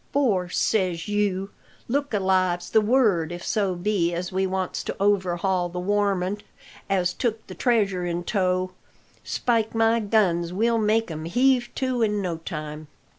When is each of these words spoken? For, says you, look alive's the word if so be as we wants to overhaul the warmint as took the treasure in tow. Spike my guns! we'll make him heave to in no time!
For, 0.11 0.49
says 0.49 1.07
you, 1.07 1.51
look 1.87 2.11
alive's 2.11 2.71
the 2.71 2.81
word 2.81 3.31
if 3.31 3.45
so 3.45 3.75
be 3.75 4.15
as 4.15 4.31
we 4.31 4.47
wants 4.47 4.83
to 4.85 4.95
overhaul 4.99 5.69
the 5.69 5.79
warmint 5.79 6.41
as 6.89 7.13
took 7.13 7.45
the 7.45 7.53
treasure 7.53 8.03
in 8.03 8.23
tow. 8.23 8.71
Spike 9.23 9.75
my 9.75 9.99
guns! 9.99 10.51
we'll 10.51 10.79
make 10.79 11.09
him 11.09 11.25
heave 11.25 11.69
to 11.75 12.01
in 12.01 12.19
no 12.19 12.37
time! 12.37 12.87